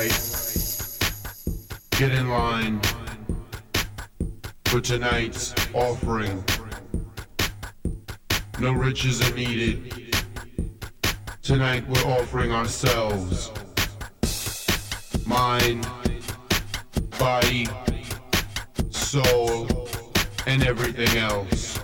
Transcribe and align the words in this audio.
right. 0.00 0.96
Get 1.90 2.12
in 2.12 2.28
line 2.30 2.80
for 4.64 4.80
tonight's 4.80 5.54
offering. 5.74 6.42
No 8.58 8.72
riches 8.72 9.20
are 9.28 9.34
needed. 9.34 10.16
Tonight 11.42 11.86
we're 11.88 12.12
offering 12.12 12.52
ourselves 12.52 13.50
mind, 15.26 15.86
body, 17.18 17.66
soul, 18.90 19.68
and 20.46 20.64
everything 20.64 21.18
else. 21.18 21.78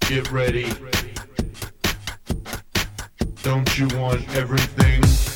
Get 0.00 0.30
ready. 0.30 0.72
Don't 3.42 3.78
you 3.78 3.88
want 3.98 4.28
everything? 4.36 5.31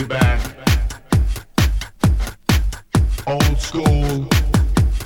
you 0.00 0.06
back. 0.06 0.40
Old 3.26 3.58
school, 3.58 4.26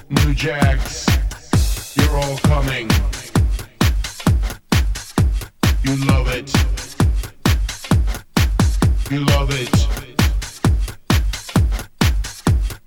new 0.09 0.35
jacks, 0.35 1.07
you're 1.97 2.17
all 2.17 2.37
coming. 2.39 2.89
You 5.83 5.97
love 6.07 6.29
it. 6.29 6.53
You 9.11 9.25
love 9.25 9.51
it. 9.51 9.71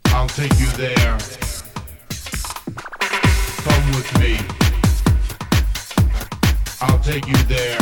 I'll 0.05 0.29
take 0.29 0.57
you 0.59 0.69
there. 0.77 1.17
Come 3.65 3.87
with 3.91 4.19
me. 4.19 4.39
I'll 6.81 6.99
take 6.99 7.27
you 7.27 7.37
there. 7.47 7.76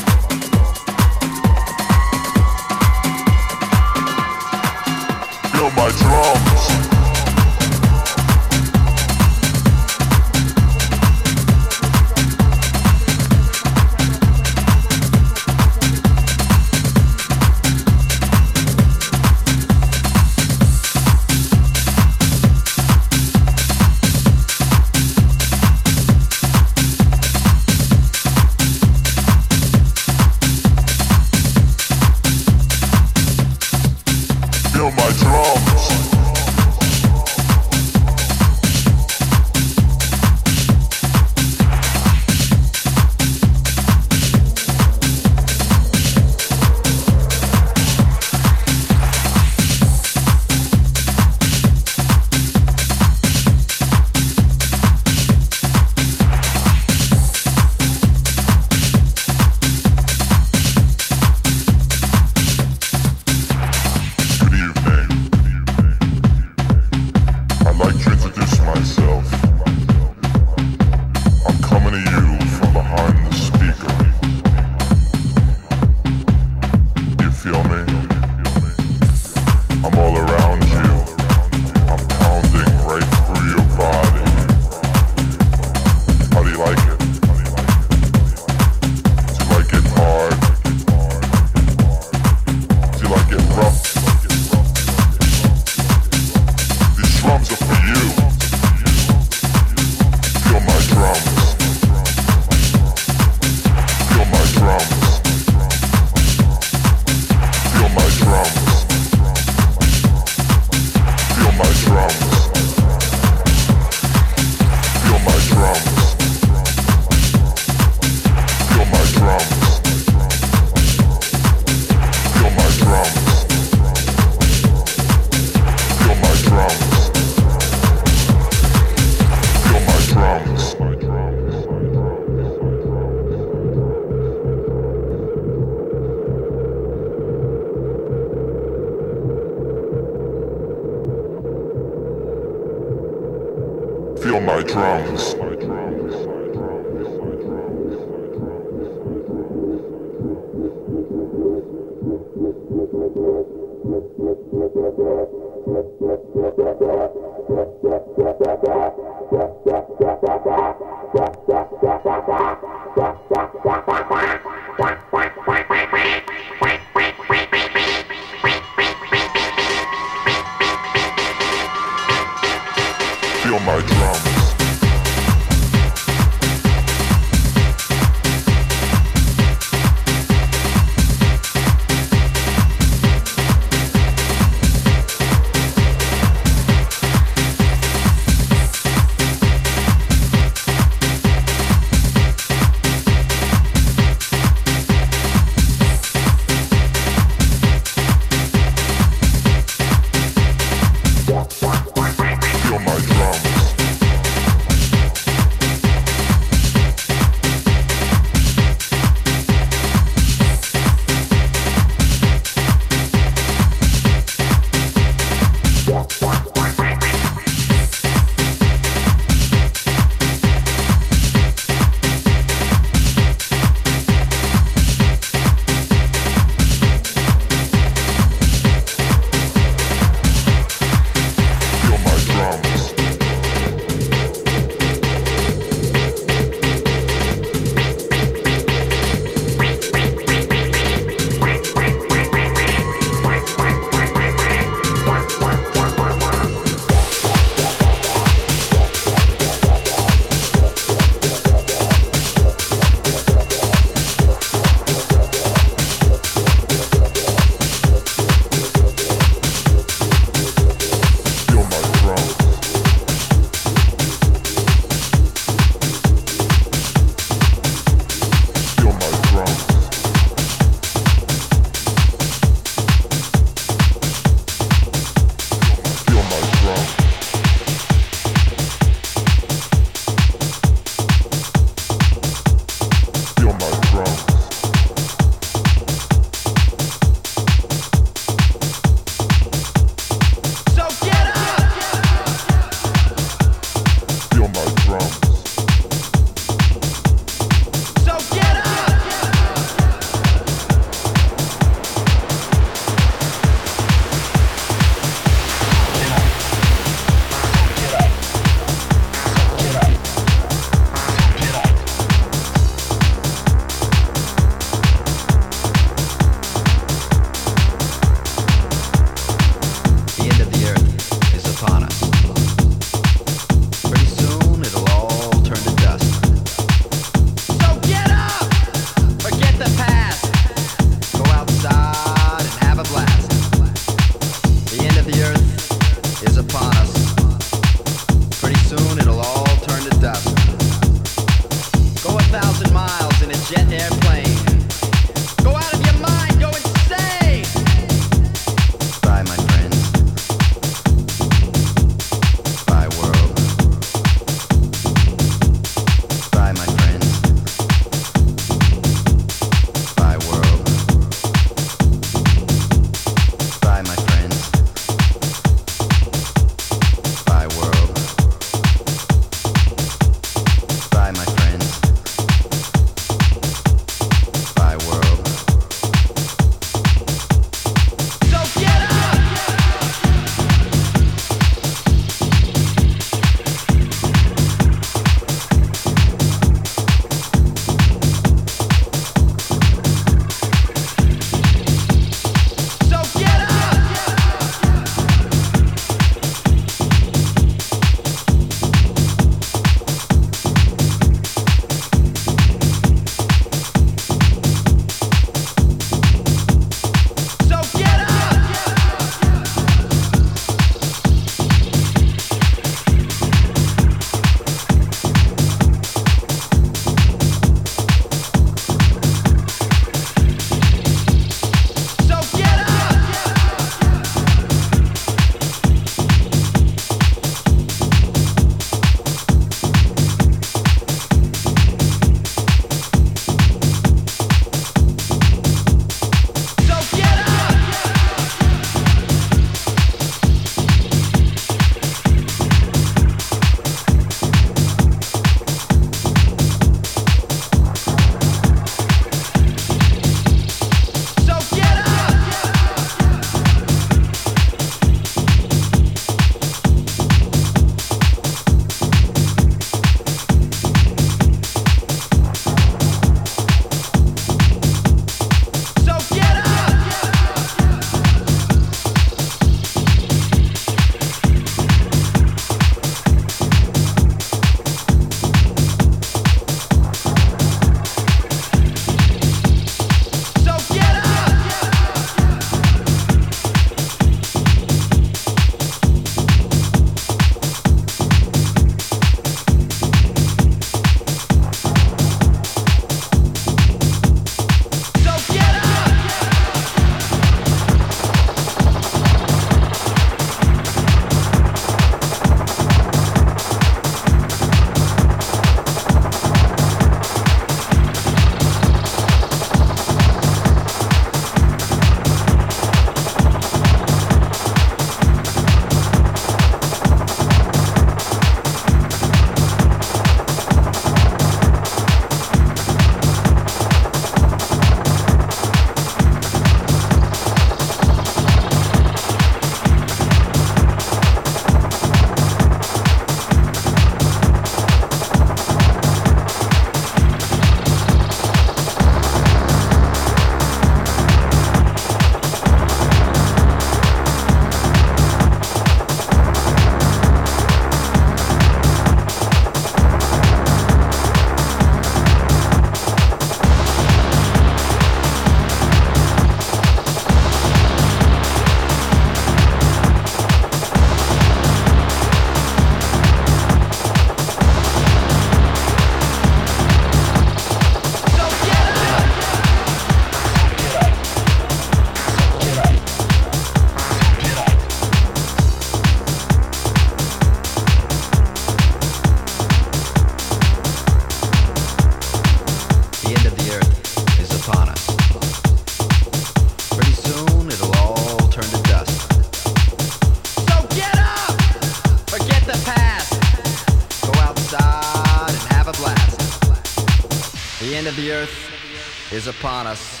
is 599.18 599.26
upon 599.26 599.66
us. 599.66 600.00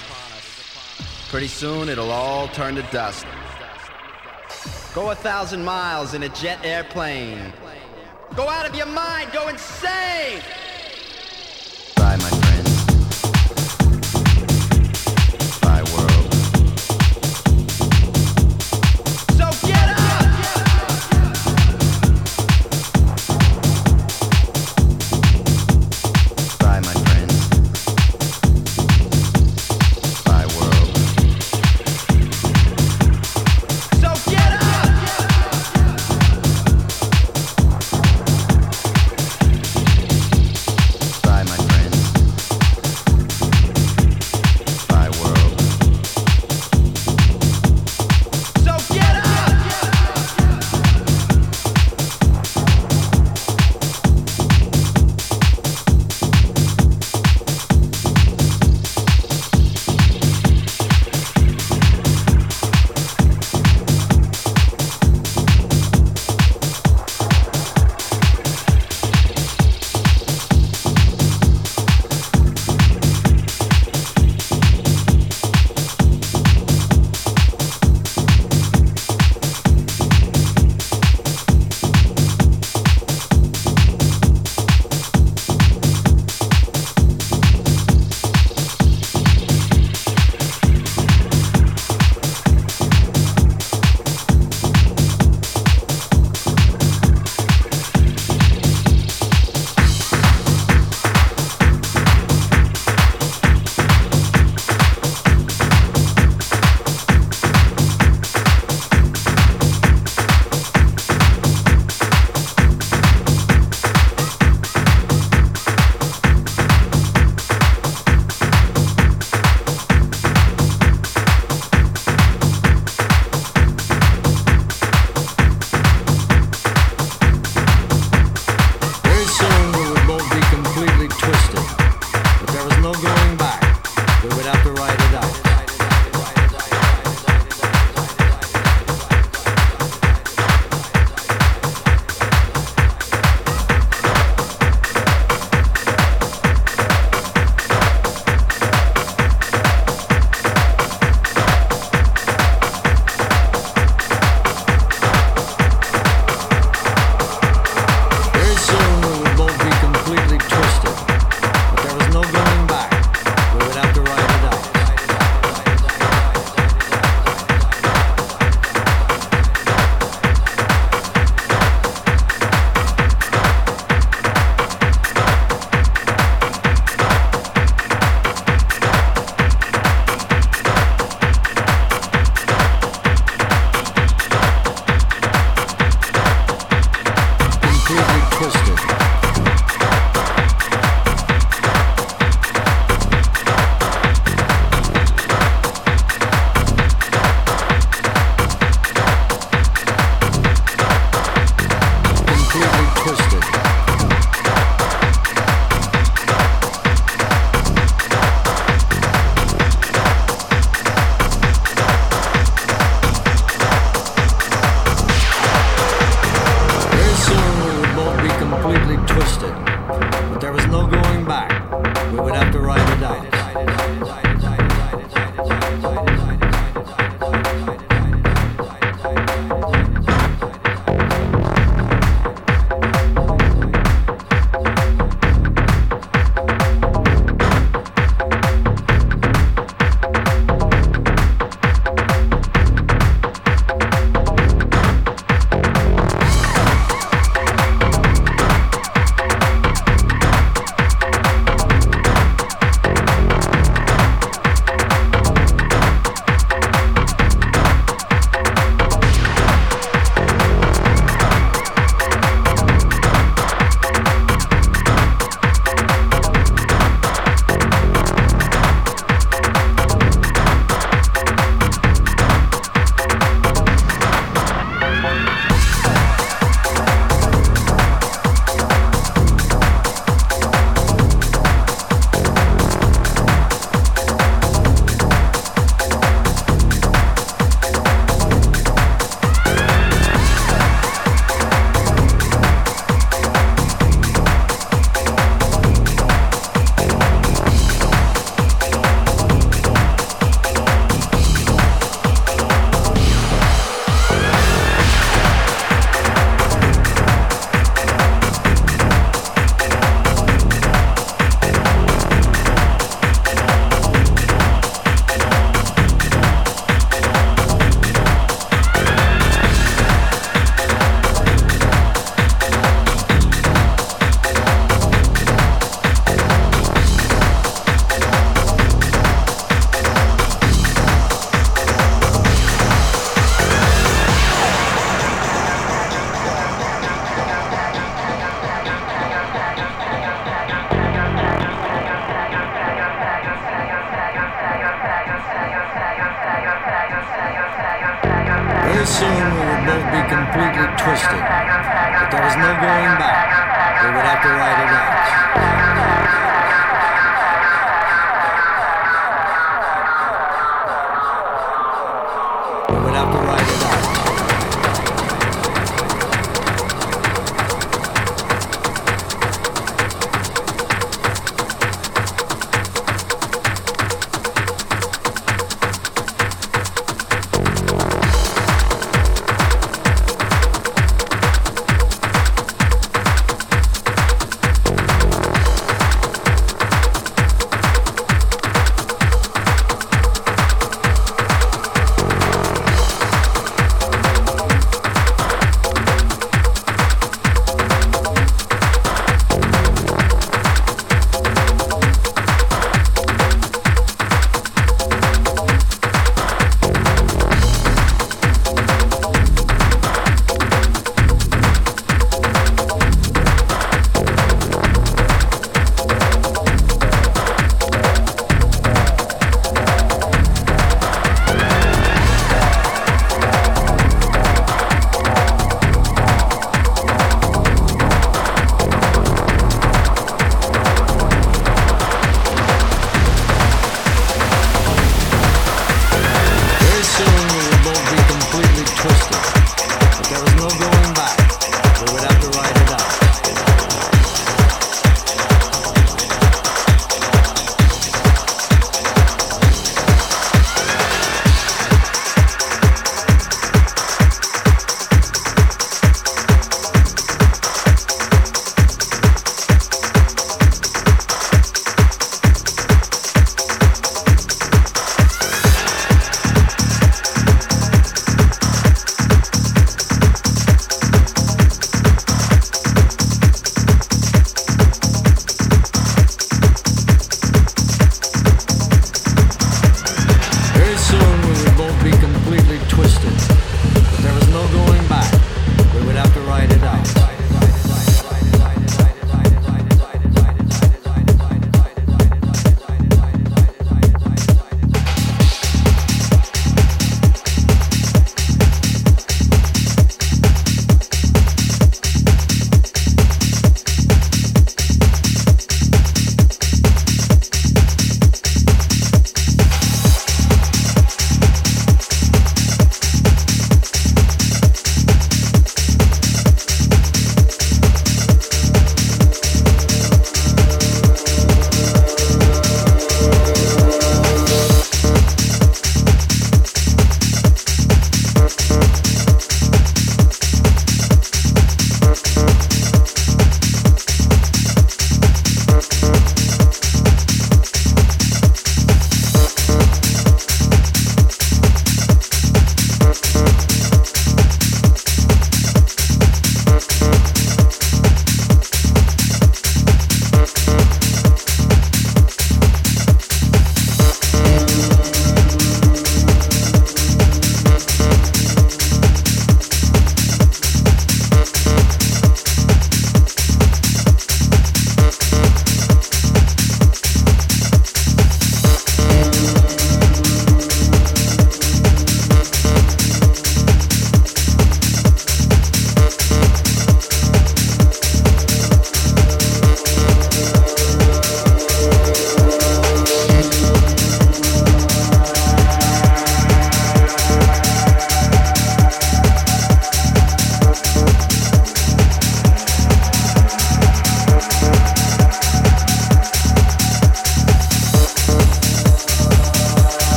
Pretty 1.28 1.48
soon 1.48 1.88
it'll 1.88 2.12
all 2.12 2.46
turn 2.46 2.76
to 2.76 2.82
dust. 2.92 3.26
Go 4.94 5.10
a 5.10 5.14
thousand 5.16 5.64
miles 5.64 6.14
in 6.14 6.22
a 6.22 6.28
jet 6.28 6.60
airplane. 6.64 7.52
Go 8.36 8.48
out 8.48 8.64
of 8.64 8.76
your 8.76 8.86
mind, 8.86 9.32
go 9.32 9.48
insane! 9.48 10.40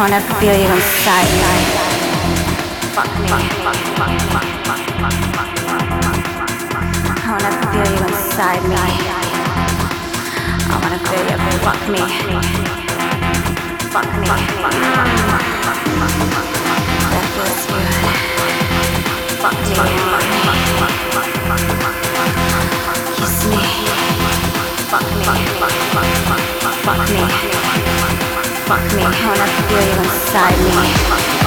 wanna 0.00 0.20
feel 0.40 0.56
you 0.56 0.64
inside. 0.64 1.28
Fuck 2.96 3.12
me. 3.20 3.28
I 3.28 3.36
wanna 7.28 7.52
feel 7.68 7.84
you 7.92 8.00
inside 8.08 8.64
me. 8.64 8.76
I 10.64 10.74
wanna 10.80 10.98
feel 11.04 11.24
you. 11.28 11.36
Fuck 11.60 11.84
me. 11.92 12.00
Fuck 13.92 14.08
me. 14.16 14.36
That 17.12 17.24
feels 17.34 17.60
good. 17.68 17.92
Fuck 19.42 19.58
me. 19.68 19.84
Kiss 23.16 23.36
me. 23.52 23.60
Fuck 24.90 25.08
me. 25.12 25.36
Fuck 25.60 25.76
me. 25.94 26.08
Fuck 26.86 27.02
me. 27.84 27.89
I 28.72 28.78
wanna 29.26 29.46
feel 29.66 29.82
you 29.82 29.98
inside 29.98 31.34
me. 31.34 31.39